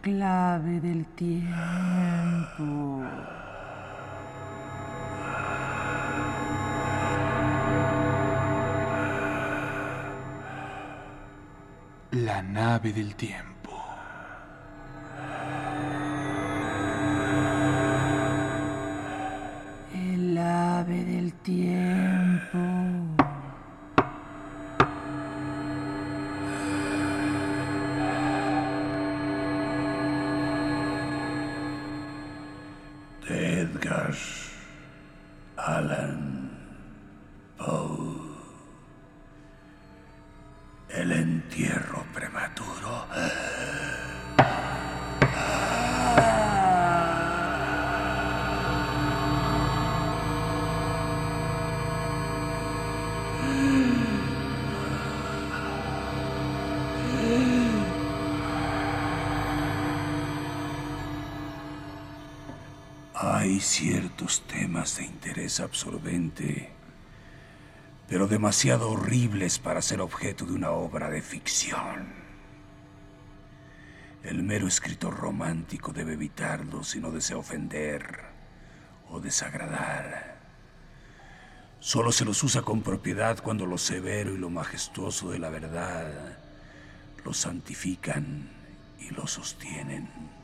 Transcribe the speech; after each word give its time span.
Clave 0.00 0.80
del 0.80 1.06
tiempo. 1.14 3.02
La 12.12 12.42
nave 12.42 12.92
del 12.92 13.14
tiempo. 13.14 13.49
De 34.10 34.39
Hay 63.50 63.58
ciertos 63.58 64.42
temas 64.46 64.98
de 64.98 65.06
interés 65.06 65.58
absorbente, 65.58 66.70
pero 68.08 68.28
demasiado 68.28 68.92
horribles 68.92 69.58
para 69.58 69.82
ser 69.82 70.00
objeto 70.00 70.46
de 70.46 70.52
una 70.52 70.70
obra 70.70 71.10
de 71.10 71.20
ficción. 71.20 72.14
El 74.22 74.44
mero 74.44 74.68
escritor 74.68 75.16
romántico 75.16 75.92
debe 75.92 76.12
evitarlos 76.12 76.90
si 76.90 77.00
no 77.00 77.10
desea 77.10 77.38
ofender 77.38 78.20
o 79.08 79.18
desagradar. 79.18 80.38
Solo 81.80 82.12
se 82.12 82.24
los 82.24 82.44
usa 82.44 82.62
con 82.62 82.82
propiedad 82.82 83.42
cuando 83.42 83.66
lo 83.66 83.78
severo 83.78 84.32
y 84.32 84.38
lo 84.38 84.48
majestuoso 84.48 85.32
de 85.32 85.40
la 85.40 85.50
verdad 85.50 86.38
lo 87.24 87.34
santifican 87.34 88.48
y 89.00 89.10
lo 89.10 89.26
sostienen. 89.26 90.39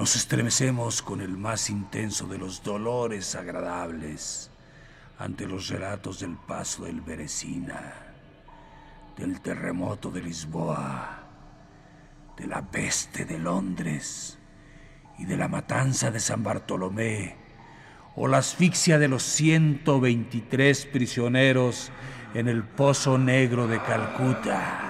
Nos 0.00 0.16
estremecemos 0.16 1.02
con 1.02 1.20
el 1.20 1.36
más 1.36 1.68
intenso 1.68 2.26
de 2.26 2.38
los 2.38 2.62
dolores 2.62 3.34
agradables 3.34 4.50
ante 5.18 5.46
los 5.46 5.68
relatos 5.68 6.20
del 6.20 6.36
paso 6.36 6.84
del 6.84 7.02
Beresina, 7.02 7.96
del 9.18 9.42
terremoto 9.42 10.10
de 10.10 10.22
Lisboa, 10.22 11.18
de 12.34 12.46
la 12.46 12.62
peste 12.62 13.26
de 13.26 13.38
Londres 13.38 14.38
y 15.18 15.26
de 15.26 15.36
la 15.36 15.48
matanza 15.48 16.10
de 16.10 16.18
San 16.18 16.42
Bartolomé, 16.42 17.36
o 18.16 18.26
la 18.26 18.38
asfixia 18.38 18.98
de 18.98 19.08
los 19.08 19.22
123 19.22 20.86
prisioneros 20.86 21.92
en 22.32 22.48
el 22.48 22.64
pozo 22.64 23.18
negro 23.18 23.66
de 23.66 23.78
Calcuta. 23.82 24.80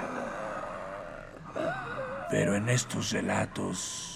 Pero 2.31 2.55
en 2.55 2.69
estos 2.69 3.11
relatos 3.11 4.10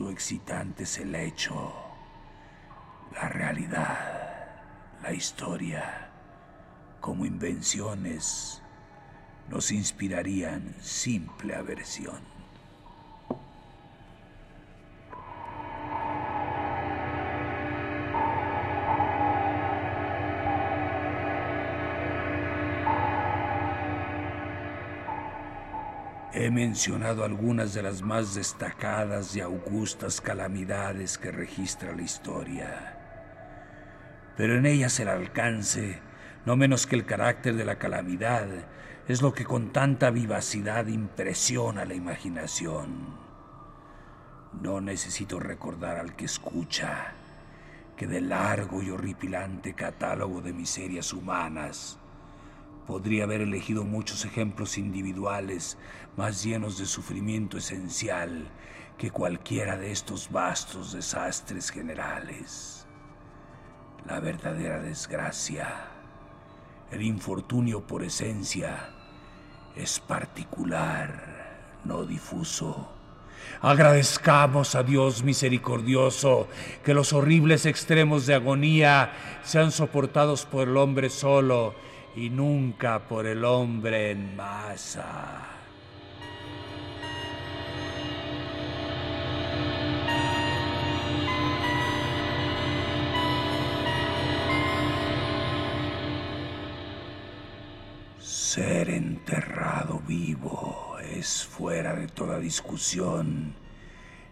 lo 0.00 0.08
excitante 0.08 0.84
es 0.84 0.96
el 0.98 1.14
hecho, 1.14 1.74
la 3.14 3.28
realidad, 3.28 4.48
la 5.02 5.12
historia, 5.12 6.08
como 7.00 7.26
invenciones, 7.26 8.62
nos 9.50 9.70
inspirarían 9.70 10.74
simple 10.80 11.54
aversión. 11.54 12.39
He 26.50 26.52
mencionado 26.52 27.22
algunas 27.22 27.74
de 27.74 27.82
las 27.84 28.02
más 28.02 28.34
destacadas 28.34 29.36
y 29.36 29.40
augustas 29.40 30.20
calamidades 30.20 31.16
que 31.16 31.30
registra 31.30 31.94
la 31.94 32.02
historia. 32.02 32.98
Pero 34.36 34.56
en 34.58 34.66
ellas 34.66 34.98
el 34.98 35.06
alcance, 35.06 36.00
no 36.44 36.56
menos 36.56 36.88
que 36.88 36.96
el 36.96 37.06
carácter 37.06 37.54
de 37.54 37.64
la 37.64 37.78
calamidad, 37.78 38.48
es 39.06 39.22
lo 39.22 39.32
que 39.32 39.44
con 39.44 39.72
tanta 39.72 40.10
vivacidad 40.10 40.88
impresiona 40.88 41.84
la 41.84 41.94
imaginación. 41.94 43.16
No 44.60 44.80
necesito 44.80 45.38
recordar 45.38 45.98
al 45.98 46.16
que 46.16 46.24
escucha 46.24 47.12
que 47.96 48.08
del 48.08 48.28
largo 48.28 48.82
y 48.82 48.90
horripilante 48.90 49.74
catálogo 49.74 50.40
de 50.40 50.52
miserias 50.52 51.12
humanas, 51.12 52.00
Podría 52.90 53.22
haber 53.22 53.42
elegido 53.42 53.84
muchos 53.84 54.24
ejemplos 54.24 54.76
individuales 54.76 55.78
más 56.16 56.42
llenos 56.42 56.76
de 56.76 56.86
sufrimiento 56.86 57.56
esencial 57.56 58.50
que 58.98 59.12
cualquiera 59.12 59.76
de 59.76 59.92
estos 59.92 60.28
vastos 60.32 60.92
desastres 60.92 61.70
generales. 61.70 62.88
La 64.08 64.18
verdadera 64.18 64.80
desgracia, 64.80 65.84
el 66.90 67.02
infortunio 67.02 67.86
por 67.86 68.02
esencia, 68.02 68.90
es 69.76 70.00
particular, 70.00 71.78
no 71.84 72.04
difuso. 72.04 72.92
Agradezcamos 73.62 74.74
a 74.74 74.82
Dios 74.82 75.22
misericordioso 75.22 76.48
que 76.84 76.92
los 76.92 77.12
horribles 77.12 77.66
extremos 77.66 78.26
de 78.26 78.34
agonía 78.34 79.12
sean 79.44 79.70
soportados 79.70 80.44
por 80.44 80.66
el 80.66 80.76
hombre 80.76 81.08
solo 81.08 81.76
y 82.16 82.30
nunca 82.30 83.08
por 83.08 83.26
el 83.26 83.44
hombre 83.44 84.10
en 84.10 84.36
masa. 84.36 85.46
Ser 98.18 98.90
enterrado 98.90 100.02
vivo 100.06 100.96
es 101.00 101.44
fuera 101.44 101.94
de 101.94 102.08
toda 102.08 102.38
discusión 102.40 103.54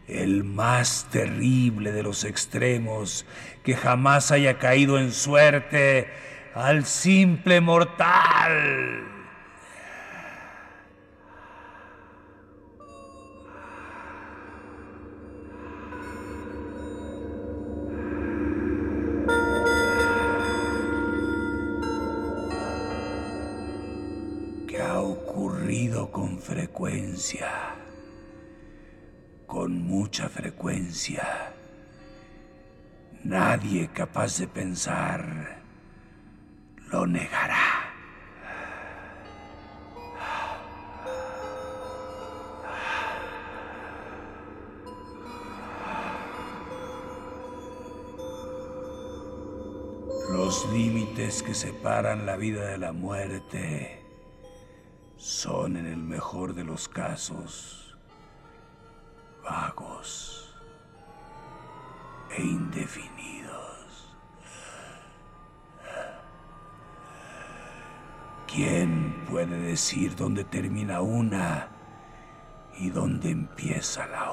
el 0.08 0.42
más 0.42 1.06
terrible 1.12 1.92
de 1.92 2.02
los 2.02 2.24
extremos 2.24 3.26
que 3.62 3.76
jamás 3.76 4.32
haya 4.32 4.58
caído 4.58 4.98
en 4.98 5.12
suerte 5.12 6.08
al 6.54 6.84
simple 6.84 7.60
mortal. 7.60 9.04
que 24.66 24.80
ha 24.80 25.00
ocurrido 25.00 26.10
con 26.10 26.38
frecuencia, 26.38 27.48
con 29.46 29.82
mucha 29.82 30.28
frecuencia. 30.28 31.52
Nadie 33.24 33.88
capaz 33.92 34.38
de 34.38 34.46
pensar 34.46 35.57
lo 36.90 37.06
negará. 37.06 37.94
Los 50.30 50.66
límites 50.72 51.42
que 51.42 51.54
separan 51.54 52.24
la 52.24 52.36
vida 52.36 52.66
de 52.66 52.78
la 52.78 52.92
muerte 52.92 54.02
son, 55.16 55.76
en 55.76 55.86
el 55.86 55.98
mejor 55.98 56.54
de 56.54 56.64
los 56.64 56.88
casos, 56.88 57.98
vagos 59.42 60.54
e 62.30 62.42
indefinidos. 62.42 63.17
¿Quién 69.48 69.60
puede 69.60 69.70
decir 69.70 70.14
dónde 70.14 70.44
termina 70.44 71.00
una 71.00 71.68
y 72.78 72.90
dónde 72.90 73.30
empieza 73.30 74.06
la 74.06 74.27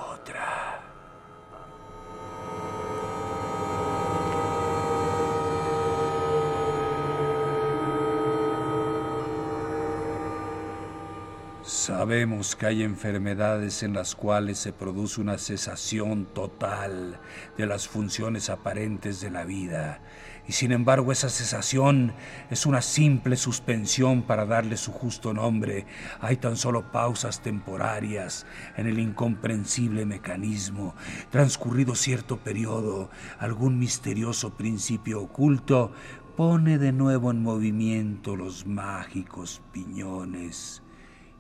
Sabemos 11.86 12.56
que 12.56 12.66
hay 12.66 12.82
enfermedades 12.82 13.84
en 13.84 13.94
las 13.94 14.16
cuales 14.16 14.58
se 14.58 14.74
produce 14.74 15.22
una 15.22 15.38
cesación 15.38 16.26
total 16.26 17.20
de 17.60 17.68
las 17.68 17.88
funciones 17.88 18.50
aparentes 18.50 19.22
de 19.22 19.30
la 19.30 19.44
vida, 19.44 20.02
y 20.48 20.54
sin 20.54 20.72
embargo 20.72 21.12
esa 21.12 21.30
cesación 21.30 22.14
es 22.50 22.66
una 22.66 22.82
simple 22.82 23.36
suspensión 23.36 24.24
para 24.24 24.48
darle 24.48 24.78
su 24.78 24.92
justo 24.94 25.32
nombre. 25.32 25.86
Hay 26.22 26.38
tan 26.38 26.58
solo 26.58 26.92
pausas 26.92 27.44
temporarias 27.44 28.48
en 28.78 28.88
el 28.88 28.98
incomprensible 28.98 30.08
mecanismo. 30.08 30.96
Transcurrido 31.30 31.94
cierto 31.94 32.38
periodo, 32.38 33.12
algún 33.38 33.78
misterioso 33.78 34.58
principio 34.58 35.22
oculto 35.22 35.92
pone 36.36 36.80
de 36.80 36.92
nuevo 36.92 37.30
en 37.30 37.44
movimiento 37.44 38.36
los 38.36 38.66
mágicos 38.66 39.62
piñones 39.72 40.82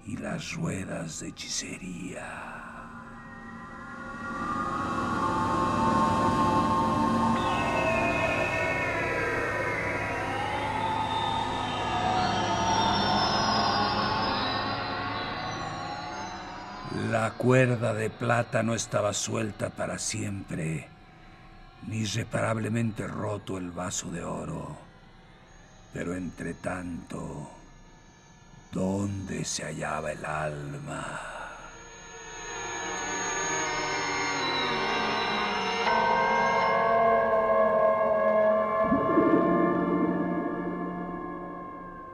y 0.05 0.17
las 0.17 0.53
ruedas 0.53 1.19
de 1.19 1.29
hechicería. 1.29 2.55
La 17.09 17.31
cuerda 17.31 17.93
de 17.93 18.09
plata 18.09 18.61
no 18.61 18.75
estaba 18.75 19.13
suelta 19.13 19.69
para 19.69 19.97
siempre, 19.97 20.87
ni 21.87 21.97
irreparablemente 21.97 23.07
roto 23.07 23.57
el 23.57 23.71
vaso 23.71 24.11
de 24.11 24.23
oro. 24.23 24.77
Pero 25.93 26.13
entre 26.15 26.53
tanto, 26.53 27.54
¿Dónde 28.75 29.45
se 29.45 29.63
hallaba 29.63 30.11
el 30.11 30.25
alma? 30.25 31.21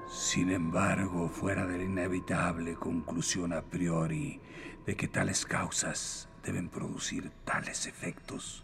Sin 0.07 0.51
embargo, 0.51 1.29
fuera 1.29 1.65
de 1.65 1.79
la 1.79 1.83
inevitable 1.83 2.75
conclusión 2.75 3.53
a 3.53 3.63
priori 3.63 4.39
de 4.85 4.95
que 4.95 5.07
tales 5.07 5.47
causas 5.47 6.29
deben 6.45 6.69
producir 6.69 7.31
tales 7.43 7.87
efectos, 7.87 8.63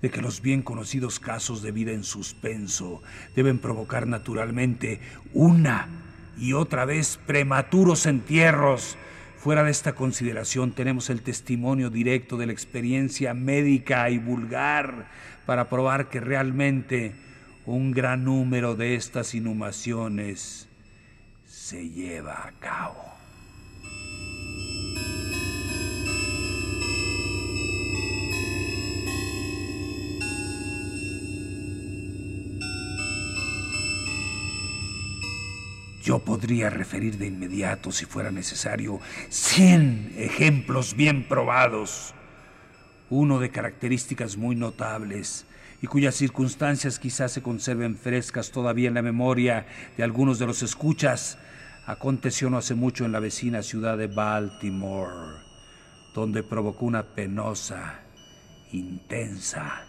de 0.00 0.10
que 0.10 0.22
los 0.22 0.40
bien 0.40 0.62
conocidos 0.62 1.20
casos 1.20 1.60
de 1.60 1.72
vida 1.72 1.92
en 1.92 2.04
suspenso 2.04 3.02
deben 3.36 3.58
provocar 3.58 4.06
naturalmente 4.06 5.02
una 5.34 6.07
y 6.38 6.52
otra 6.52 6.84
vez 6.84 7.18
prematuros 7.26 8.06
entierros. 8.06 8.96
Fuera 9.38 9.62
de 9.62 9.70
esta 9.70 9.94
consideración 9.94 10.72
tenemos 10.72 11.10
el 11.10 11.22
testimonio 11.22 11.90
directo 11.90 12.36
de 12.36 12.46
la 12.46 12.52
experiencia 12.52 13.34
médica 13.34 14.10
y 14.10 14.18
vulgar 14.18 15.06
para 15.46 15.68
probar 15.68 16.08
que 16.08 16.20
realmente 16.20 17.14
un 17.66 17.92
gran 17.92 18.24
número 18.24 18.74
de 18.74 18.94
estas 18.94 19.34
inhumaciones 19.34 20.68
se 21.46 21.88
lleva 21.90 22.46
a 22.46 22.52
cabo. 22.58 23.17
Yo 36.08 36.20
podría 36.20 36.70
referir 36.70 37.18
de 37.18 37.26
inmediato, 37.26 37.92
si 37.92 38.06
fuera 38.06 38.30
necesario, 38.30 38.98
100 39.28 40.14
ejemplos 40.16 40.96
bien 40.96 41.28
probados. 41.28 42.14
Uno 43.10 43.38
de 43.38 43.50
características 43.50 44.38
muy 44.38 44.56
notables 44.56 45.44
y 45.82 45.86
cuyas 45.86 46.14
circunstancias 46.14 46.98
quizás 46.98 47.32
se 47.32 47.42
conserven 47.42 47.94
frescas 47.94 48.50
todavía 48.50 48.88
en 48.88 48.94
la 48.94 49.02
memoria 49.02 49.66
de 49.98 50.02
algunos 50.02 50.38
de 50.38 50.46
los 50.46 50.62
escuchas, 50.62 51.36
aconteció 51.84 52.48
no 52.48 52.56
hace 52.56 52.74
mucho 52.74 53.04
en 53.04 53.12
la 53.12 53.20
vecina 53.20 53.62
ciudad 53.62 53.98
de 53.98 54.06
Baltimore, 54.06 55.42
donde 56.14 56.42
provocó 56.42 56.86
una 56.86 57.02
penosa, 57.02 58.00
intensa 58.72 59.84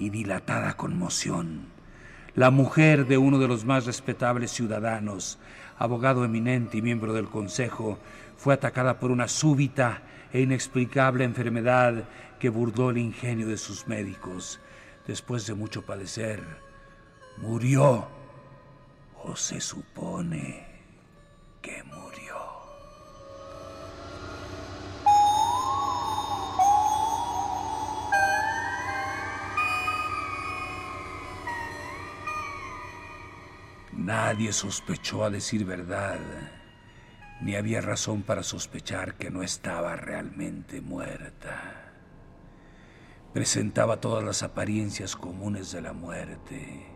y 0.00 0.10
dilatada 0.10 0.76
conmoción 0.76 1.77
la 2.38 2.52
mujer 2.52 3.08
de 3.08 3.18
uno 3.18 3.40
de 3.40 3.48
los 3.48 3.64
más 3.64 3.84
respetables 3.84 4.52
ciudadanos, 4.52 5.40
abogado 5.76 6.24
eminente 6.24 6.78
y 6.78 6.82
miembro 6.82 7.12
del 7.12 7.28
Consejo, 7.28 7.98
fue 8.36 8.54
atacada 8.54 9.00
por 9.00 9.10
una 9.10 9.26
súbita 9.26 10.02
e 10.32 10.42
inexplicable 10.42 11.24
enfermedad 11.24 12.04
que 12.38 12.48
burdó 12.48 12.90
el 12.90 12.98
ingenio 12.98 13.48
de 13.48 13.56
sus 13.56 13.88
médicos. 13.88 14.60
Después 15.04 15.48
de 15.48 15.54
mucho 15.54 15.82
padecer, 15.84 16.40
murió, 17.38 18.06
o 19.24 19.34
se 19.34 19.60
supone 19.60 20.64
que 21.60 21.82
murió. 21.82 22.27
Nadie 34.08 34.54
sospechó 34.54 35.22
a 35.22 35.28
decir 35.28 35.66
verdad, 35.66 36.18
ni 37.42 37.56
había 37.56 37.82
razón 37.82 38.22
para 38.22 38.42
sospechar 38.42 39.18
que 39.18 39.30
no 39.30 39.42
estaba 39.42 39.96
realmente 39.96 40.80
muerta. 40.80 41.92
Presentaba 43.34 44.00
todas 44.00 44.24
las 44.24 44.42
apariencias 44.42 45.14
comunes 45.14 45.72
de 45.72 45.82
la 45.82 45.92
muerte. 45.92 46.86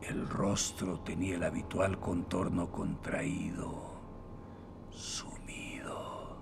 El 0.00 0.26
rostro 0.30 1.00
tenía 1.00 1.34
el 1.34 1.42
habitual 1.42 2.00
contorno 2.00 2.72
contraído, 2.72 4.00
sumido. 4.88 6.38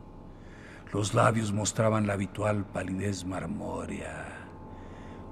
Los 0.92 1.12
labios 1.12 1.52
mostraban 1.52 2.06
la 2.06 2.12
habitual 2.12 2.66
palidez 2.66 3.24
marmórea. 3.24 4.46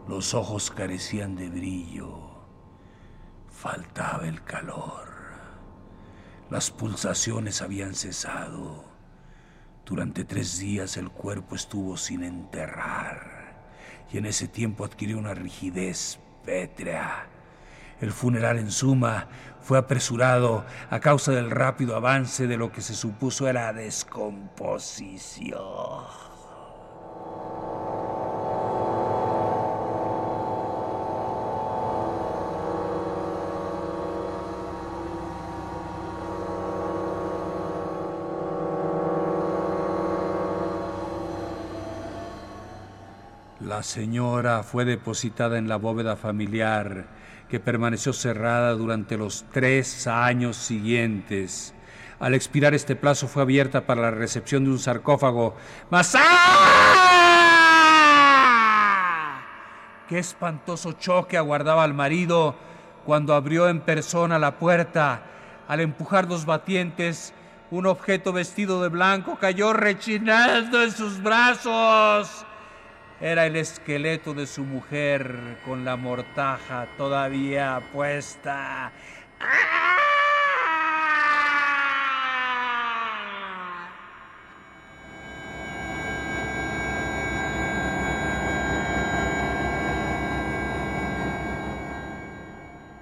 Los 0.08 0.34
ojos 0.34 0.72
carecían 0.72 1.36
de 1.36 1.50
brillo 1.50 2.27
Faltaba 3.60 4.28
el 4.28 4.44
calor. 4.44 5.08
Las 6.48 6.70
pulsaciones 6.70 7.60
habían 7.60 7.96
cesado. 7.96 8.84
Durante 9.84 10.24
tres 10.24 10.60
días 10.60 10.96
el 10.96 11.10
cuerpo 11.10 11.56
estuvo 11.56 11.96
sin 11.96 12.22
enterrar 12.22 13.56
y 14.12 14.18
en 14.18 14.26
ese 14.26 14.46
tiempo 14.46 14.84
adquirió 14.84 15.18
una 15.18 15.34
rigidez 15.34 16.20
pétrea. 16.44 17.26
El 18.00 18.12
funeral 18.12 18.60
en 18.60 18.70
suma 18.70 19.26
fue 19.60 19.76
apresurado 19.76 20.64
a 20.88 21.00
causa 21.00 21.32
del 21.32 21.50
rápido 21.50 21.96
avance 21.96 22.46
de 22.46 22.58
lo 22.58 22.70
que 22.70 22.80
se 22.80 22.94
supuso 22.94 23.48
era 23.48 23.72
descomposición. 23.72 26.27
La 43.68 43.82
señora 43.82 44.62
fue 44.62 44.86
depositada 44.86 45.58
en 45.58 45.68
la 45.68 45.76
bóveda 45.76 46.16
familiar, 46.16 47.04
que 47.50 47.60
permaneció 47.60 48.14
cerrada 48.14 48.72
durante 48.72 49.18
los 49.18 49.44
tres 49.52 50.06
años 50.06 50.56
siguientes. 50.56 51.74
Al 52.18 52.32
expirar 52.32 52.72
este 52.72 52.96
plazo 52.96 53.28
fue 53.28 53.42
abierta 53.42 53.84
para 53.84 54.00
la 54.00 54.10
recepción 54.10 54.64
de 54.64 54.70
un 54.70 54.78
sarcófago. 54.78 55.54
¡Masá! 55.90 56.22
qué 60.08 60.18
espantoso 60.18 60.92
choque 60.92 61.36
aguardaba 61.36 61.84
al 61.84 61.92
marido 61.92 62.56
cuando 63.04 63.34
abrió 63.34 63.68
en 63.68 63.80
persona 63.80 64.38
la 64.38 64.58
puerta. 64.58 65.20
Al 65.68 65.80
empujar 65.80 66.26
los 66.26 66.46
batientes, 66.46 67.34
un 67.70 67.84
objeto 67.84 68.32
vestido 68.32 68.82
de 68.82 68.88
blanco 68.88 69.36
cayó 69.38 69.74
rechinando 69.74 70.82
en 70.82 70.90
sus 70.90 71.22
brazos. 71.22 72.46
Era 73.20 73.46
el 73.46 73.56
esqueleto 73.56 74.32
de 74.32 74.46
su 74.46 74.62
mujer 74.62 75.58
con 75.64 75.84
la 75.84 75.96
mortaja 75.96 76.86
todavía 76.96 77.82
puesta. 77.92 78.92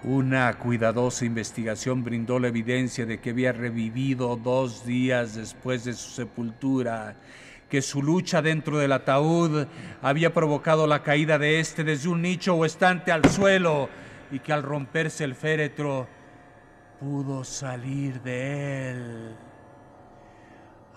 Una 0.02 0.54
cuidadosa 0.54 1.26
investigación 1.26 2.02
brindó 2.04 2.38
la 2.38 2.48
evidencia 2.48 3.04
de 3.04 3.18
que 3.18 3.30
había 3.30 3.52
revivido 3.52 4.36
dos 4.36 4.86
días 4.86 5.34
después 5.34 5.84
de 5.84 5.92
su 5.92 6.10
sepultura, 6.10 7.16
que 7.68 7.82
su 7.82 8.02
lucha 8.02 8.42
dentro 8.42 8.78
del 8.78 8.92
ataúd 8.92 9.66
había 10.02 10.32
provocado 10.32 10.86
la 10.86 11.02
caída 11.02 11.38
de 11.38 11.60
éste 11.60 11.84
desde 11.84 12.08
un 12.08 12.22
nicho 12.22 12.54
o 12.54 12.64
estante 12.64 13.12
al 13.12 13.24
suelo 13.28 13.88
y 14.30 14.38
que 14.38 14.52
al 14.52 14.62
romperse 14.62 15.24
el 15.24 15.34
féretro 15.34 16.06
pudo 17.00 17.44
salir 17.44 18.22
de 18.22 18.90
él. 18.90 19.36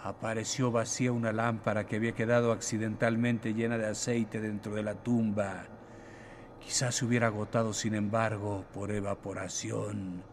Apareció 0.03 0.71
vacía 0.71 1.11
una 1.11 1.33
lámpara 1.33 1.85
que 1.85 1.97
había 1.97 2.13
quedado 2.13 2.51
accidentalmente 2.51 3.53
llena 3.53 3.77
de 3.77 3.87
aceite 3.87 4.39
dentro 4.39 4.75
de 4.75 4.83
la 4.83 4.95
tumba 4.95 5.67
Quizás 6.59 6.95
se 6.95 7.05
hubiera 7.05 7.27
agotado, 7.27 7.73
sin 7.73 7.95
embargo, 7.95 8.65
por 8.73 8.91
evaporación. 8.91 10.23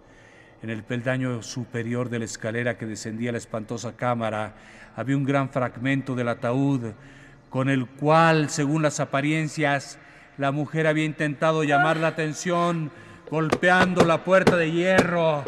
En 0.66 0.70
el 0.70 0.82
peldaño 0.82 1.44
superior 1.44 2.08
de 2.08 2.18
la 2.18 2.25
escalera 2.25 2.76
que 2.76 2.87
descendía 2.87 3.30
la 3.30 3.38
espantosa 3.38 3.94
cámara 3.94 4.54
había 4.96 5.16
un 5.16 5.23
gran 5.23 5.49
fragmento 5.49 6.16
del 6.16 6.28
ataúd 6.28 6.90
con 7.50 7.68
el 7.68 7.87
cual, 7.87 8.50
según 8.50 8.82
las 8.82 8.99
apariencias, 8.99 9.96
la 10.38 10.50
mujer 10.50 10.88
había 10.88 11.04
intentado 11.04 11.62
llamar 11.62 11.99
la 11.99 12.08
atención 12.08 12.90
golpeando 13.30 14.04
la 14.04 14.25
puerta 14.25 14.56
de 14.56 14.73
hierro. 14.73 15.44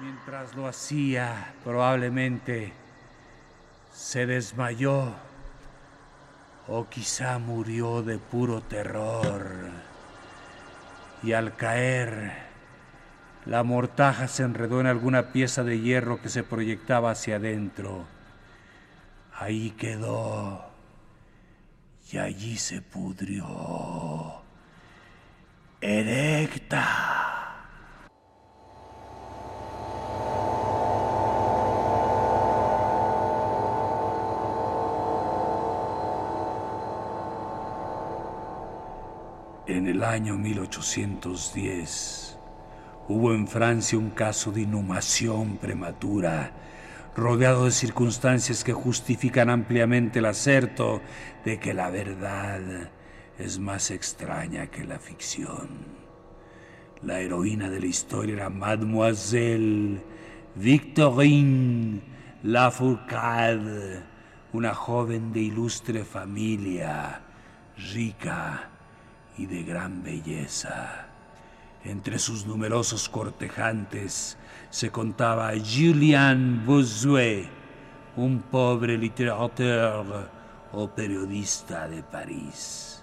Mientras 0.00 0.56
lo 0.56 0.66
hacía, 0.66 1.52
probablemente 1.62 2.72
se 3.92 4.24
desmayó 4.24 5.14
o 6.68 6.88
quizá 6.88 7.38
murió 7.38 8.02
de 8.02 8.18
puro 8.18 8.60
terror. 8.62 9.70
Y 11.22 11.32
al 11.32 11.56
caer, 11.56 12.32
la 13.46 13.62
mortaja 13.62 14.28
se 14.28 14.42
enredó 14.42 14.80
en 14.80 14.86
alguna 14.86 15.32
pieza 15.32 15.64
de 15.64 15.80
hierro 15.80 16.20
que 16.20 16.28
se 16.28 16.42
proyectaba 16.42 17.10
hacia 17.10 17.36
adentro. 17.36 18.04
Ahí 19.34 19.70
quedó 19.70 20.70
y 22.12 22.18
allí 22.18 22.56
se 22.56 22.80
pudrió. 22.80 24.42
Erecta. 25.80 27.23
En 39.66 39.86
el 39.86 40.04
año 40.04 40.36
1810 40.36 42.38
hubo 43.08 43.32
en 43.32 43.48
Francia 43.48 43.98
un 43.98 44.10
caso 44.10 44.52
de 44.52 44.60
inhumación 44.60 45.56
prematura, 45.56 46.52
rodeado 47.16 47.64
de 47.64 47.70
circunstancias 47.70 48.62
que 48.62 48.74
justifican 48.74 49.48
ampliamente 49.48 50.18
el 50.18 50.26
acerto 50.26 51.00
de 51.46 51.58
que 51.58 51.72
la 51.72 51.88
verdad 51.88 52.60
es 53.38 53.58
más 53.58 53.90
extraña 53.90 54.66
que 54.66 54.84
la 54.84 54.98
ficción. 54.98 55.70
La 57.02 57.20
heroína 57.20 57.70
de 57.70 57.80
la 57.80 57.86
historia 57.86 58.34
era 58.34 58.50
Mademoiselle 58.50 59.98
Victorine 60.56 62.02
Lafourcade, 62.42 64.02
una 64.52 64.74
joven 64.74 65.32
de 65.32 65.40
ilustre 65.40 66.04
familia, 66.04 67.22
rica, 67.94 68.73
y 69.36 69.46
de 69.46 69.62
gran 69.62 70.02
belleza. 70.02 71.06
Entre 71.84 72.18
sus 72.18 72.46
numerosos 72.46 73.08
cortejantes 73.08 74.38
se 74.70 74.90
contaba 74.90 75.52
Julien 75.52 76.64
Bossuet, 76.64 77.48
un 78.16 78.40
pobre 78.40 78.96
literateur 78.96 80.30
o 80.72 80.88
periodista 80.88 81.88
de 81.88 82.02
París. 82.02 83.02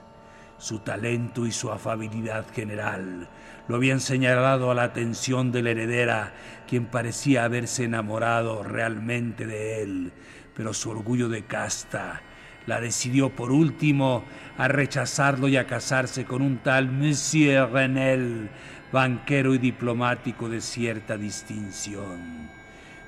Su 0.58 0.80
talento 0.80 1.46
y 1.46 1.52
su 1.52 1.72
afabilidad 1.72 2.46
general 2.54 3.28
lo 3.68 3.76
habían 3.76 4.00
señalado 4.00 4.72
a 4.72 4.76
la 4.76 4.84
atención 4.84 5.52
de 5.52 5.64
la 5.64 5.72
heredera, 5.72 6.34
quien 6.68 6.86
parecía 6.86 7.44
haberse 7.44 7.84
enamorado 7.84 8.64
realmente 8.64 9.46
de 9.46 9.82
él, 9.82 10.14
pero 10.56 10.74
su 10.74 10.90
orgullo 10.90 11.30
de 11.30 11.46
casta 11.46 12.22
la 12.68 12.80
decidió 12.80 13.30
por 13.30 13.52
último 13.52 14.24
a 14.58 14.68
rechazarlo 14.68 15.48
y 15.48 15.58
a 15.58 15.68
casarse 15.68 16.26
con 16.26 16.42
un 16.42 16.60
tal 16.60 16.92
Monsieur 16.92 17.72
Renel, 17.72 18.50
banquero 18.92 19.56
y 19.56 19.58
diplomático 19.58 20.50
de 20.50 20.62
cierta 20.62 21.18
distinción. 21.18 22.50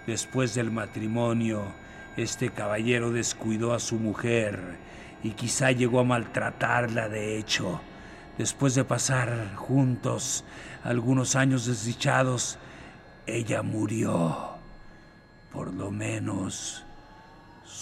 Después 0.07 0.55
del 0.55 0.71
matrimonio, 0.71 1.73
este 2.17 2.49
caballero 2.49 3.11
descuidó 3.11 3.73
a 3.73 3.79
su 3.79 3.95
mujer 3.95 4.59
y 5.23 5.31
quizá 5.31 5.71
llegó 5.71 5.99
a 5.99 6.03
maltratarla 6.03 7.09
de 7.09 7.37
hecho. 7.37 7.81
Después 8.37 8.75
de 8.75 8.83
pasar 8.83 9.53
juntos 9.55 10.43
algunos 10.83 11.35
años 11.35 11.65
desdichados, 11.65 12.57
ella 13.25 13.61
murió. 13.61 14.53
Por 15.51 15.73
lo 15.73 15.91
menos 15.91 16.82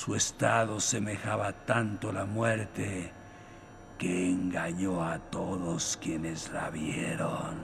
su 0.04 0.16
estado 0.16 0.80
semejaba 0.80 1.54
tanto 1.54 2.10
a 2.10 2.14
la 2.14 2.26
muerte 2.26 3.12
que 4.00 4.32
engañó 4.32 5.04
a 5.04 5.20
todos 5.20 5.96
quienes 6.02 6.52
la 6.52 6.72
vieron. 6.72 7.56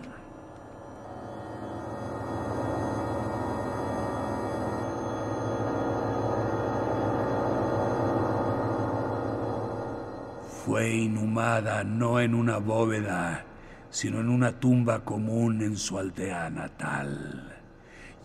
Fue 10.63 10.94
inhumada 10.94 11.84
no 11.84 12.20
en 12.20 12.36
una 12.36 12.58
bóveda, 12.60 13.46
sino 13.89 14.20
en 14.20 14.29
una 14.29 14.51
tumba 14.60 15.03
común 15.03 15.63
en 15.63 15.75
su 15.75 15.98
aldea 15.98 16.51
natal 16.51 17.57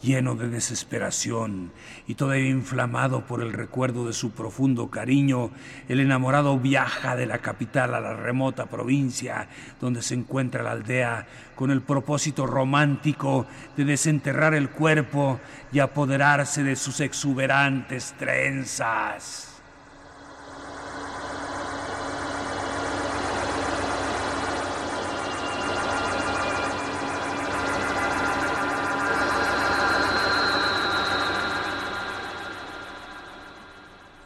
lleno 0.02 0.34
de 0.34 0.48
desesperación 0.48 1.72
y 2.06 2.16
todavía 2.16 2.48
inflamado 2.48 3.24
por 3.24 3.40
el 3.40 3.52
recuerdo 3.52 4.06
de 4.06 4.12
su 4.12 4.32
profundo 4.32 4.90
cariño, 4.90 5.50
el 5.88 6.00
enamorado 6.00 6.58
viaja 6.58 7.16
de 7.16 7.26
la 7.26 7.38
capital 7.38 7.94
a 7.94 8.00
la 8.00 8.14
remota 8.14 8.66
provincia 8.66 9.48
donde 9.80 10.02
se 10.02 10.14
encuentra 10.14 10.62
la 10.62 10.72
aldea 10.72 11.26
con 11.54 11.70
el 11.70 11.82
propósito 11.82 12.46
romántico 12.46 13.46
de 13.76 13.84
desenterrar 13.84 14.54
el 14.54 14.70
cuerpo 14.70 15.40
y 15.72 15.78
apoderarse 15.78 16.64
de 16.64 16.76
sus 16.76 17.00
exuberantes 17.00 18.14
trenzas. 18.18 19.51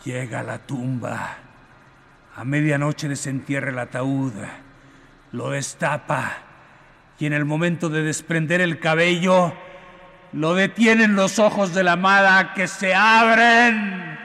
Llega 0.06 0.38
a 0.38 0.42
la 0.44 0.58
tumba. 0.58 1.36
A 2.36 2.44
medianoche 2.44 3.08
desentierra 3.08 3.70
el 3.70 3.78
ataúd. 3.80 4.32
Lo 5.32 5.50
destapa. 5.50 6.32
Y 7.18 7.26
en 7.26 7.32
el 7.32 7.44
momento 7.44 7.88
de 7.88 8.04
desprender 8.04 8.60
el 8.60 8.78
cabello, 8.78 9.52
lo 10.32 10.54
detienen 10.54 11.16
los 11.16 11.40
ojos 11.40 11.74
de 11.74 11.82
la 11.82 11.92
amada 11.92 12.54
que 12.54 12.68
se 12.68 12.94
abren. 12.94 14.16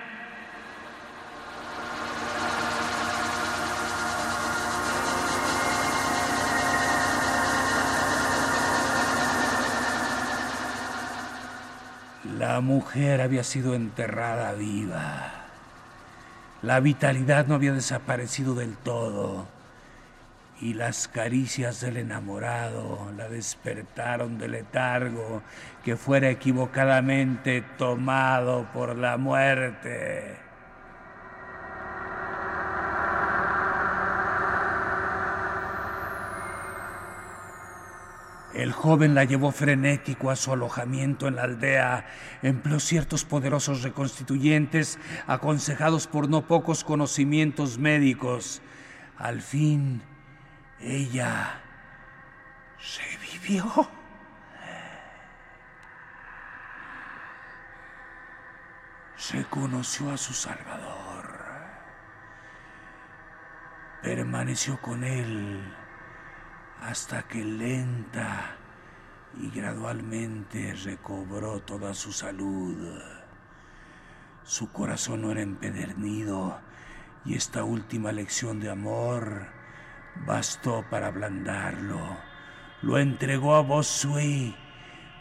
La 12.37 12.61
mujer 12.61 13.19
había 13.21 13.43
sido 13.43 13.73
enterrada 13.73 14.53
viva. 14.53 15.30
La 16.63 16.79
vitalidad 16.79 17.47
no 17.47 17.55
había 17.55 17.73
desaparecido 17.73 18.53
del 18.53 18.77
todo 18.77 19.47
y 20.61 20.75
las 20.75 21.07
caricias 21.07 21.81
del 21.81 21.97
enamorado 21.97 23.11
la 23.17 23.27
despertaron 23.27 24.37
del 24.37 24.51
letargo 24.51 25.41
que 25.83 25.97
fuera 25.97 26.29
equivocadamente 26.29 27.63
tomado 27.79 28.67
por 28.71 28.95
la 28.95 29.17
muerte. 29.17 30.50
Joven 38.81 39.13
la 39.13 39.25
llevó 39.25 39.51
frenético 39.51 40.31
a 40.31 40.35
su 40.35 40.51
alojamiento 40.51 41.27
en 41.27 41.35
la 41.35 41.43
aldea, 41.43 42.07
empleó 42.41 42.79
ciertos 42.79 43.25
poderosos 43.25 43.83
reconstituyentes 43.83 44.97
aconsejados 45.27 46.07
por 46.07 46.27
no 46.27 46.47
pocos 46.47 46.83
conocimientos 46.83 47.77
médicos. 47.77 48.63
Al 49.19 49.41
fin, 49.43 50.01
ella 50.79 51.61
se 52.79 53.03
vivió. 53.31 53.87
Se 59.15 59.45
conoció 59.45 60.09
a 60.09 60.17
su 60.17 60.33
Salvador. 60.33 61.39
Permaneció 64.01 64.81
con 64.81 65.03
él 65.03 65.71
hasta 66.81 67.21
que 67.27 67.43
lenta 67.43 68.57
y 69.39 69.49
gradualmente 69.49 70.73
recobró 70.83 71.59
toda 71.59 71.93
su 71.93 72.11
salud. 72.11 72.99
Su 74.43 74.71
corazón 74.71 75.21
no 75.21 75.31
era 75.31 75.41
empedernido 75.41 76.59
y 77.25 77.35
esta 77.35 77.63
última 77.63 78.11
lección 78.11 78.59
de 78.59 78.69
amor 78.69 79.47
bastó 80.25 80.83
para 80.89 81.07
ablandarlo. 81.07 81.99
Lo 82.81 82.97
entregó 82.97 83.55
a 83.55 83.61
Bossuet. 83.61 84.55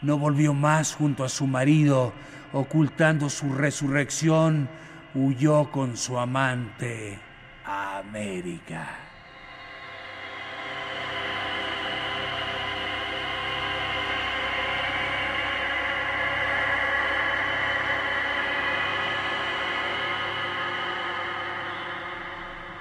No 0.01 0.17
volvió 0.17 0.53
más 0.53 0.95
junto 0.95 1.23
a 1.23 1.29
su 1.29 1.45
marido, 1.45 2.11
ocultando 2.53 3.29
su 3.29 3.53
resurrección, 3.53 4.67
huyó 5.13 5.71
con 5.71 5.95
su 5.95 6.17
amante 6.17 7.19
a 7.63 7.99
América. 7.99 9.10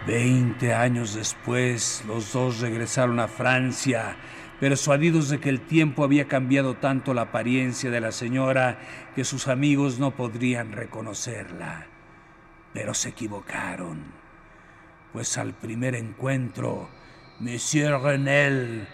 Veinte 0.06 0.72
años 0.72 1.14
después, 1.14 2.02
los 2.06 2.32
dos 2.32 2.60
regresaron 2.60 3.20
a 3.20 3.28
Francia, 3.28 4.16
persuadidos 4.58 5.28
de 5.28 5.40
que 5.40 5.50
el 5.50 5.60
tiempo 5.60 6.04
había 6.04 6.26
cambiado 6.26 6.74
tanto 6.74 7.12
la 7.12 7.22
apariencia 7.22 7.90
de 7.90 8.00
la 8.00 8.10
señora 8.10 8.78
que 9.14 9.24
sus 9.24 9.46
amigos 9.46 9.98
no 9.98 10.12
podrían 10.12 10.72
reconocerla. 10.72 11.86
Pero 12.72 12.94
se 12.94 13.10
equivocaron, 13.10 14.04
pues 15.12 15.36
al 15.36 15.52
primer 15.52 15.94
encuentro, 15.94 16.88
Monsieur 17.38 18.00
Renel 18.00 18.88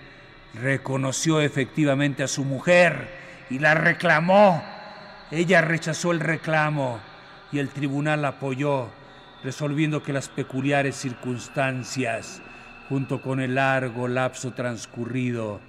reconoció 0.54 1.40
efectivamente 1.40 2.24
a 2.24 2.28
su 2.28 2.44
mujer 2.44 3.46
y 3.48 3.60
la 3.60 3.74
reclamó. 3.74 4.60
Ella 5.30 5.60
rechazó 5.60 6.10
el 6.10 6.18
reclamo 6.18 6.98
y 7.52 7.60
el 7.60 7.68
tribunal 7.68 8.24
apoyó 8.24 8.88
resolviendo 9.46 10.02
que 10.02 10.12
las 10.12 10.28
peculiares 10.28 10.96
circunstancias, 10.96 12.42
junto 12.88 13.22
con 13.22 13.38
el 13.38 13.54
largo 13.54 14.08
lapso 14.08 14.54
transcurrido, 14.54 15.60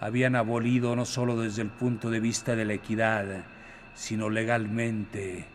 habían 0.00 0.36
abolido 0.36 0.94
no 0.94 1.04
sólo 1.04 1.40
desde 1.40 1.62
el 1.62 1.68
punto 1.68 2.10
de 2.10 2.20
vista 2.20 2.54
de 2.54 2.64
la 2.64 2.74
equidad, 2.74 3.44
sino 3.92 4.30
legalmente 4.30 5.46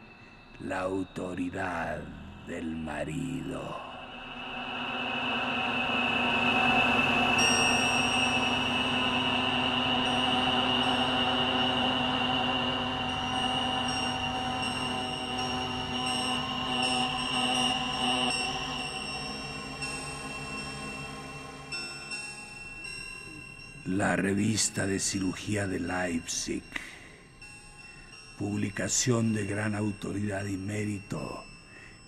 la 0.59 0.81
autoridad 0.81 1.99
del 2.49 2.75
marido. 2.75 3.88
La 23.99 24.15
revista 24.15 24.87
de 24.87 24.97
cirugía 24.97 25.67
de 25.67 25.77
Leipzig, 25.77 26.63
publicación 28.37 29.33
de 29.33 29.45
gran 29.45 29.75
autoridad 29.75 30.45
y 30.45 30.55
mérito 30.55 31.43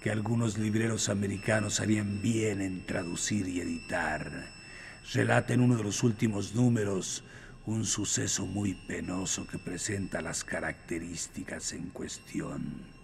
que 0.01 0.10
algunos 0.10 0.58
libreros 0.58 1.10
americanos 1.10 1.82
harían 1.82 2.21
bien 2.21 2.62
en 2.62 2.86
traducir 2.86 3.45
y 3.49 3.60
editar, 3.60 4.32
relata 5.13 5.54
en 5.54 5.60
uno 5.60 5.75
de 5.75 5.84
los 5.84 6.01
últimos 6.04 6.56
números 6.56 7.25
un 7.65 7.84
suceso 7.84 8.45
muy 8.45 8.73
penoso 8.73 9.45
que 9.45 9.58
presenta 9.58 10.21
las 10.21 10.45
características 10.45 11.73
en 11.73 11.89
cuestión 11.89 13.00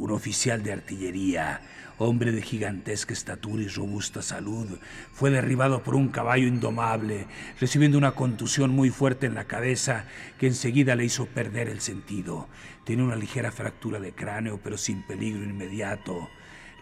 un 0.00 0.12
oficial 0.12 0.62
de 0.62 0.72
artillería, 0.72 1.60
hombre 1.98 2.32
de 2.32 2.40
gigantesca 2.40 3.12
estatura 3.12 3.62
y 3.62 3.68
robusta 3.68 4.22
salud, 4.22 4.78
fue 5.12 5.30
derribado 5.30 5.82
por 5.82 5.94
un 5.94 6.08
caballo 6.08 6.46
indomable, 6.46 7.26
recibiendo 7.60 7.98
una 7.98 8.12
contusión 8.12 8.70
muy 8.70 8.88
fuerte 8.88 9.26
en 9.26 9.34
la 9.34 9.44
cabeza 9.44 10.06
que 10.38 10.46
enseguida 10.46 10.96
le 10.96 11.04
hizo 11.04 11.26
perder 11.26 11.68
el 11.68 11.82
sentido. 11.82 12.48
Tiene 12.84 13.02
una 13.02 13.16
ligera 13.16 13.52
fractura 13.52 14.00
de 14.00 14.12
cráneo, 14.12 14.58
pero 14.62 14.78
sin 14.78 15.02
peligro 15.02 15.44
inmediato. 15.44 16.30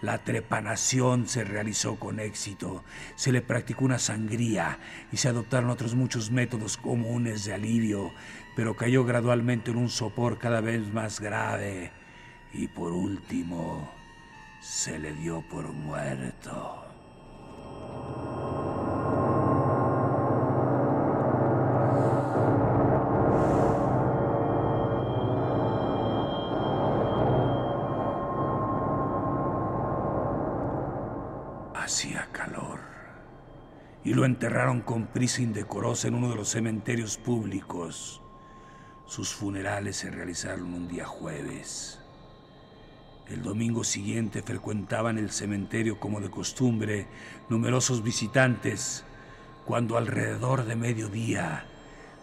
La 0.00 0.22
trepanación 0.22 1.26
se 1.26 1.42
realizó 1.42 1.98
con 1.98 2.20
éxito, 2.20 2.84
se 3.16 3.32
le 3.32 3.42
practicó 3.42 3.84
una 3.84 3.98
sangría 3.98 4.78
y 5.10 5.16
se 5.16 5.28
adoptaron 5.28 5.70
otros 5.70 5.96
muchos 5.96 6.30
métodos 6.30 6.76
comunes 6.76 7.44
de 7.44 7.54
alivio, 7.54 8.12
pero 8.54 8.76
cayó 8.76 9.04
gradualmente 9.04 9.72
en 9.72 9.76
un 9.76 9.88
sopor 9.88 10.38
cada 10.38 10.60
vez 10.60 10.92
más 10.92 11.18
grave 11.18 11.97
y 12.52 12.68
por 12.68 12.92
último 12.92 13.88
se 14.60 14.98
le 14.98 15.12
dio 15.12 15.42
por 15.48 15.72
muerto. 15.72 16.84
Hacía 31.74 32.28
calor 32.32 32.80
y 34.04 34.12
lo 34.12 34.24
enterraron 34.24 34.82
con 34.82 35.06
prisa 35.06 35.42
indecorosa 35.42 36.08
en 36.08 36.14
uno 36.14 36.30
de 36.30 36.36
los 36.36 36.50
cementerios 36.50 37.16
públicos. 37.16 38.20
Sus 39.06 39.34
funerales 39.34 39.96
se 39.96 40.10
realizaron 40.10 40.74
un 40.74 40.86
día 40.86 41.06
jueves. 41.06 41.98
El 43.30 43.42
domingo 43.42 43.84
siguiente 43.84 44.42
frecuentaban 44.42 45.18
el 45.18 45.30
cementerio 45.30 46.00
como 46.00 46.20
de 46.20 46.30
costumbre 46.30 47.06
numerosos 47.50 48.02
visitantes, 48.02 49.04
cuando 49.66 49.98
alrededor 49.98 50.64
de 50.64 50.76
mediodía 50.76 51.66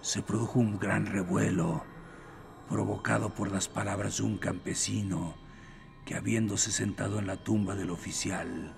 se 0.01 0.23
produjo 0.23 0.59
un 0.59 0.79
gran 0.79 1.05
revuelo 1.05 1.83
provocado 2.67 3.35
por 3.35 3.51
las 3.51 3.67
palabras 3.67 4.17
de 4.17 4.23
un 4.23 4.39
campesino 4.39 5.35
que 6.05 6.15
habiéndose 6.15 6.71
sentado 6.71 7.19
en 7.19 7.27
la 7.27 7.37
tumba 7.37 7.75
del 7.75 7.91
oficial, 7.91 8.75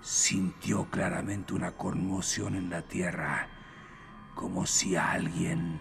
sintió 0.00 0.90
claramente 0.90 1.54
una 1.54 1.72
conmoción 1.72 2.56
en 2.56 2.70
la 2.70 2.82
tierra, 2.82 3.48
como 4.34 4.66
si 4.66 4.96
alguien 4.96 5.80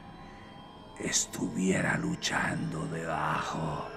estuviera 0.99 1.97
luchando 1.97 2.85
debajo. 2.87 3.90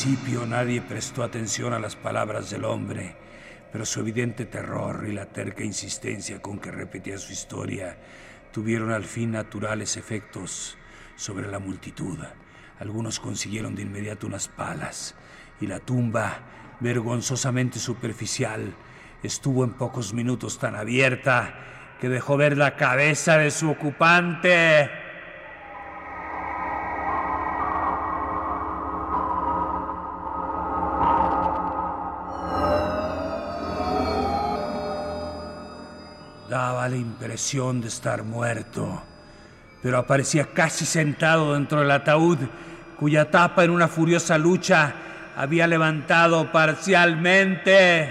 Principio 0.00 0.46
nadie 0.46 0.80
prestó 0.80 1.24
atención 1.24 1.72
a 1.72 1.80
las 1.80 1.96
palabras 1.96 2.50
del 2.50 2.64
hombre, 2.64 3.16
pero 3.72 3.84
su 3.84 3.98
evidente 3.98 4.44
terror 4.44 5.04
y 5.08 5.12
la 5.12 5.26
terca 5.26 5.64
insistencia 5.64 6.40
con 6.40 6.60
que 6.60 6.70
repetía 6.70 7.18
su 7.18 7.32
historia 7.32 7.98
tuvieron 8.52 8.92
al 8.92 9.02
fin 9.02 9.32
naturales 9.32 9.96
efectos. 9.96 10.78
sobre 11.16 11.50
la 11.50 11.58
multitud. 11.58 12.16
Algunos 12.78 13.18
consiguieron 13.18 13.74
de 13.74 13.82
inmediato 13.82 14.28
unas 14.28 14.46
palas 14.46 15.16
y 15.60 15.66
la 15.66 15.80
tumba, 15.80 16.76
vergonzosamente 16.78 17.80
superficial, 17.80 18.72
estuvo 19.24 19.64
en 19.64 19.72
pocos 19.72 20.14
minutos 20.14 20.60
tan 20.60 20.76
abierta 20.76 21.96
que 22.00 22.08
dejó 22.08 22.36
ver 22.36 22.56
la 22.56 22.76
cabeza 22.76 23.36
de 23.36 23.50
su 23.50 23.68
ocupante. 23.68 24.88
La 36.88 36.96
impresión 36.96 37.82
de 37.82 37.88
estar 37.88 38.22
muerto, 38.22 39.02
pero 39.82 39.98
aparecía 39.98 40.46
casi 40.54 40.86
sentado 40.86 41.52
dentro 41.52 41.80
del 41.80 41.90
ataúd, 41.90 42.38
cuya 42.98 43.30
tapa 43.30 43.62
en 43.62 43.70
una 43.70 43.88
furiosa 43.88 44.38
lucha 44.38 44.94
había 45.36 45.66
levantado 45.66 46.50
parcialmente. 46.50 48.10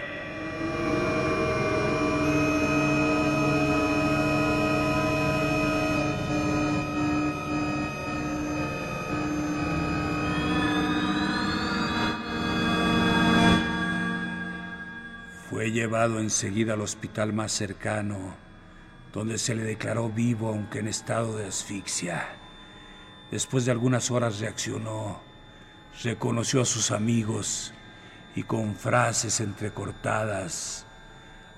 Fue 15.50 15.72
llevado 15.72 16.20
enseguida 16.20 16.74
al 16.74 16.82
hospital 16.82 17.34
más 17.34 17.52
cercano, 17.52 18.47
donde 19.18 19.40
se 19.40 19.56
le 19.56 19.64
declaró 19.64 20.10
vivo 20.10 20.50
aunque 20.50 20.78
en 20.78 20.88
estado 20.88 21.38
de 21.38 21.48
asfixia. 21.48 22.28
Después 23.32 23.66
de 23.66 23.72
algunas 23.72 24.12
horas 24.12 24.40
reaccionó, 24.40 25.20
reconoció 26.04 26.62
a 26.62 26.66
sus 26.66 26.92
amigos 26.92 27.74
y 28.36 28.44
con 28.44 28.76
frases 28.76 29.40
entrecortadas 29.40 30.86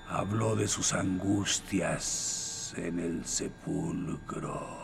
habló 0.08 0.56
de 0.56 0.68
sus 0.68 0.94
angustias 0.94 2.72
en 2.78 2.98
el 2.98 3.26
sepulcro. 3.26 4.79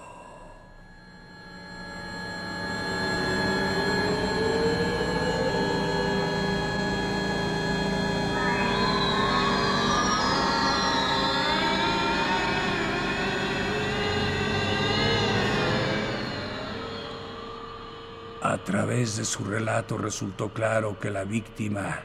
Través 18.66 19.16
de 19.16 19.24
su 19.24 19.44
relato 19.44 19.96
resultó 19.96 20.52
claro 20.52 20.98
que 20.98 21.12
la 21.12 21.22
víctima 21.22 22.02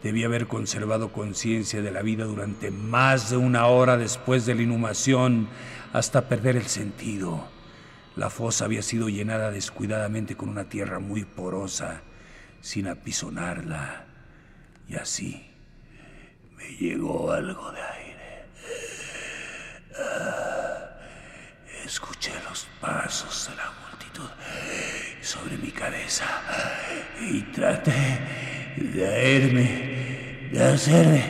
debía 0.00 0.26
haber 0.26 0.46
conservado 0.46 1.12
conciencia 1.12 1.82
de 1.82 1.90
la 1.90 2.02
vida 2.02 2.24
durante 2.24 2.70
más 2.70 3.30
de 3.30 3.36
una 3.36 3.66
hora 3.66 3.96
después 3.96 4.46
de 4.46 4.54
la 4.54 4.62
inhumación 4.62 5.48
hasta 5.92 6.28
perder 6.28 6.56
el 6.56 6.66
sentido. 6.68 7.48
La 8.14 8.30
fosa 8.30 8.64
había 8.64 8.82
sido 8.82 9.08
llenada 9.08 9.50
descuidadamente 9.50 10.36
con 10.36 10.48
una 10.48 10.68
tierra 10.68 11.00
muy 11.00 11.24
porosa, 11.24 12.02
sin 12.60 12.86
apisonarla. 12.86 14.06
Y 14.88 14.94
así 14.94 15.50
me 16.56 16.68
llegó 16.76 17.32
algo 17.32 17.72
de 17.72 17.80
aire. 17.80 18.44
Ah, 19.98 20.90
escuché 21.84 22.32
los 22.48 22.68
pasos 22.80 23.50
de 23.50 23.56
la 23.56 23.72
multitud 23.82 24.87
sobre 25.20 25.56
mi 25.58 25.70
cabeza 25.70 26.26
y 27.20 27.42
traté 27.52 28.20
de 28.76 29.06
aerme, 29.06 30.48
de 30.52 30.62
hacerme 30.62 31.22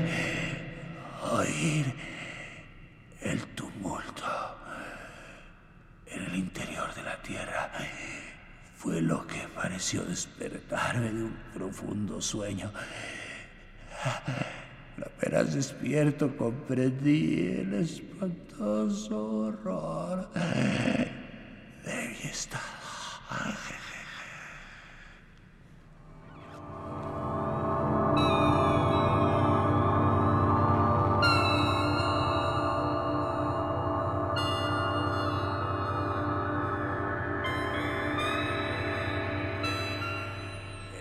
oír 1.32 1.86
el 3.22 3.40
tumulto 3.48 4.24
en 6.06 6.24
el 6.24 6.34
interior 6.36 6.94
de 6.94 7.02
la 7.02 7.20
tierra. 7.22 7.70
Fue 8.76 9.00
lo 9.00 9.26
que 9.26 9.48
pareció 9.54 10.04
despertarme 10.04 11.10
de 11.12 11.24
un 11.24 11.36
profundo 11.52 12.20
sueñño. 12.20 12.70
Apenas 15.04 15.54
despierto 15.54 16.36
comprendí 16.36 17.58
el 17.60 17.74
espantoso 17.74 19.46
horror 19.46 20.30
de 20.32 22.08
mi 22.08 22.30
estado. 22.30 22.77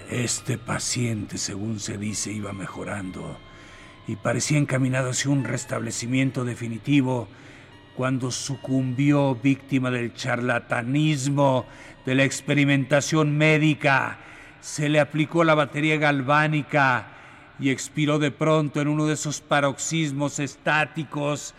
Este 0.09 0.57
paciente, 0.57 1.37
según 1.37 1.79
se 1.79 1.97
dice, 1.97 2.31
iba 2.31 2.51
mejorando 2.51 3.37
y 4.07 4.15
parecía 4.15 4.57
encaminado 4.57 5.11
hacia 5.11 5.31
un 5.31 5.43
restablecimiento 5.43 6.43
definitivo 6.43 7.27
cuando 7.95 8.31
sucumbió 8.31 9.35
víctima 9.35 9.91
del 9.91 10.13
charlatanismo 10.13 11.65
de 12.08 12.15
la 12.15 12.24
experimentación 12.24 13.38
médica. 13.38 14.17
Se 14.62 14.88
le 14.88 15.02
aplicó 15.02 15.43
la 15.43 15.56
batería 15.56 15.98
galvánica 15.98 17.08
y 17.60 17.70
expiró 17.70 18.17
de 18.17 18.32
pronto 18.32 18.80
en 18.80 18.88
uno 18.88 19.08
de 19.08 19.15
esos 19.15 19.41
paroxismos 19.41 20.39
estáticos 20.39 21.54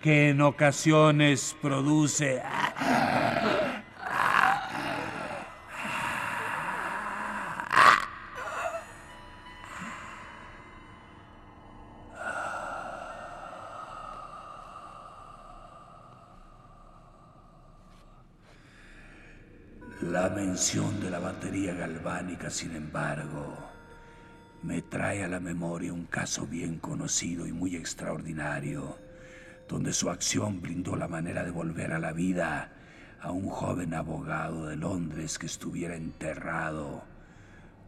que 0.00 0.30
en 0.30 0.40
ocasiones 0.40 1.54
produce. 1.62 2.42
La 20.10 20.28
mención 20.28 20.98
de 21.00 21.10
la 21.10 21.20
batería 21.20 21.74
galvánica, 21.74 22.50
sin 22.50 22.74
embargo, 22.74 23.56
me 24.64 24.82
trae 24.82 25.22
a 25.22 25.28
la 25.28 25.38
memoria 25.38 25.92
un 25.92 26.06
caso 26.06 26.44
bien 26.44 26.80
conocido 26.80 27.46
y 27.46 27.52
muy 27.52 27.76
extraordinario, 27.76 28.98
donde 29.68 29.92
su 29.92 30.10
acción 30.10 30.60
brindó 30.60 30.96
la 30.96 31.06
manera 31.06 31.44
de 31.44 31.52
volver 31.52 31.92
a 31.92 32.00
la 32.00 32.12
vida 32.12 32.72
a 33.20 33.30
un 33.30 33.48
joven 33.48 33.94
abogado 33.94 34.66
de 34.66 34.74
Londres 34.74 35.38
que 35.38 35.46
estuviera 35.46 35.94
enterrado 35.94 37.04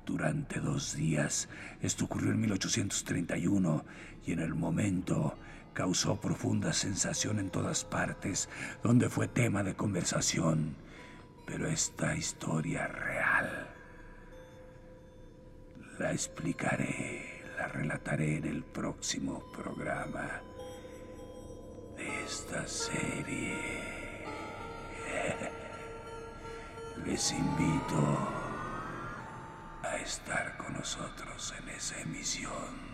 durante 0.07 0.61
dos 0.61 0.95
días. 0.95 1.49
Esto 1.83 2.05
ocurrió 2.05 2.31
en 2.31 2.41
1831 2.43 3.85
y 4.25 4.33
en 4.33 4.39
el 4.39 4.55
momento 4.55 5.37
causó 5.73 6.21
profunda 6.21 6.73
sensación 6.75 7.41
en 7.41 7.51
todas 7.51 7.85
partes, 7.85 8.49
donde 8.85 9.09
fue 9.09 9.27
tema 9.27 9.65
de 9.65 9.75
conversación. 9.75 10.77
Pero 11.47 11.69
esta 11.69 12.15
historia 12.15 12.87
real 12.87 13.69
la 15.99 16.13
explicaré, 16.13 17.43
la 17.57 17.69
relataré 17.69 18.37
en 18.39 18.47
el 18.47 18.65
próximo 18.65 19.45
programa 19.53 20.41
de 21.97 22.25
esta 22.25 22.67
serie. 22.67 23.57
Les 27.07 27.33
invito 27.33 28.19
a 29.83 29.97
estar 29.99 30.57
con 30.57 30.73
nosotros 30.75 31.55
en 31.59 31.69
esa 31.69 32.01
emisión. 32.01 32.94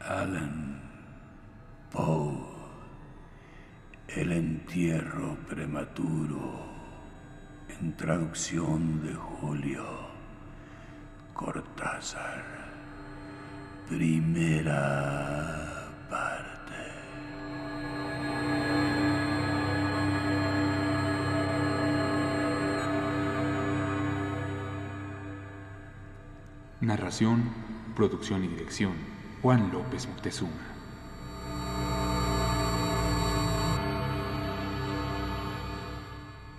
Allan 0.00 0.80
Poe. 1.92 2.46
El 4.08 4.32
entierro 4.32 5.36
prematuro. 5.48 6.66
En 7.80 7.96
traducción 7.96 9.02
de 9.04 9.14
Julio 9.14 9.84
Cortázar. 11.34 12.44
Primera 13.88 14.82
parte. 16.08 16.56
Narración, 26.80 27.65
producción 27.96 28.44
y 28.44 28.48
dirección. 28.48 28.92
Juan 29.42 29.72
López 29.72 30.06
Moctezuma. 30.06 30.52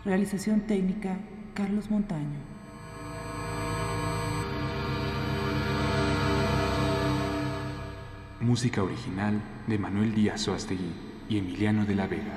Realización 0.03 0.61
técnica 0.61 1.17
Carlos 1.53 1.89
Montaño. 1.91 2.39
Música 8.41 8.81
original 8.81 9.41
de 9.67 9.77
Manuel 9.77 10.15
Díaz 10.15 10.41
Soastegui 10.41 10.93
y 11.29 11.37
Emiliano 11.37 11.85
de 11.85 11.95
la 11.95 12.07
Vega. 12.07 12.35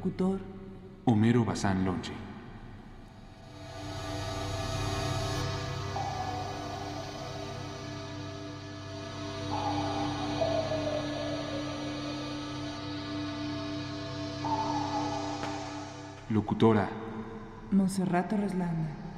Locutor 0.00 0.40
Homero 1.04 1.44
Bazán 1.44 1.84
Lonche. 1.84 2.12
Locutora 16.30 16.88
Monserrato 17.70 18.38
Reslanda. 18.38 19.10